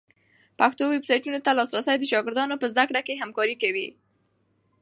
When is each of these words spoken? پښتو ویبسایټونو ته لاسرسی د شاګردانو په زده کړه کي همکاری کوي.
پښتو 0.59 0.83
ویبسایټونو 0.93 1.39
ته 1.45 1.51
لاسرسی 1.59 1.95
د 1.99 2.03
شاګردانو 2.11 2.55
په 2.61 2.67
زده 2.71 2.83
کړه 2.89 3.01
کي 3.07 3.13
همکاری 3.21 3.55
کوي. 3.63 3.87